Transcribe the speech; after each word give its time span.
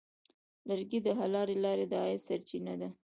لرګی 0.67 0.99
د 1.03 1.07
حلالې 1.19 1.55
لارې 1.63 1.85
د 1.91 1.93
عاید 2.03 2.21
سرچینه 2.27 2.73
ده. 2.81 2.89